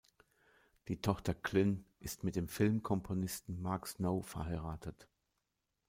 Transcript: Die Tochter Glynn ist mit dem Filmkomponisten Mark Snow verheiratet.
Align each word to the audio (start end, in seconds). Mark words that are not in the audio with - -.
Die 0.87 0.99
Tochter 0.99 1.35
Glynn 1.35 1.85
ist 1.99 2.23
mit 2.23 2.35
dem 2.35 2.47
Filmkomponisten 2.47 3.61
Mark 3.61 3.85
Snow 3.85 4.25
verheiratet. 4.25 5.07